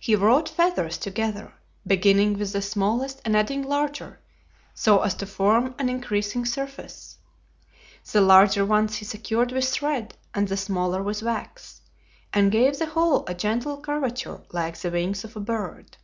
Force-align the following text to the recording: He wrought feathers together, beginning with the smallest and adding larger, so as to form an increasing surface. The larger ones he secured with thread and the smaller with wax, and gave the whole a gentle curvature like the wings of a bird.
He 0.00 0.16
wrought 0.16 0.48
feathers 0.48 0.96
together, 0.96 1.52
beginning 1.86 2.38
with 2.38 2.54
the 2.54 2.62
smallest 2.62 3.20
and 3.22 3.36
adding 3.36 3.60
larger, 3.62 4.18
so 4.72 5.02
as 5.02 5.12
to 5.16 5.26
form 5.26 5.74
an 5.78 5.90
increasing 5.90 6.46
surface. 6.46 7.18
The 8.10 8.22
larger 8.22 8.64
ones 8.64 8.96
he 8.96 9.04
secured 9.04 9.52
with 9.52 9.68
thread 9.68 10.16
and 10.32 10.48
the 10.48 10.56
smaller 10.56 11.02
with 11.02 11.22
wax, 11.22 11.82
and 12.32 12.50
gave 12.50 12.78
the 12.78 12.86
whole 12.86 13.24
a 13.26 13.34
gentle 13.34 13.78
curvature 13.78 14.40
like 14.52 14.78
the 14.78 14.90
wings 14.90 15.22
of 15.22 15.36
a 15.36 15.40
bird. 15.40 15.98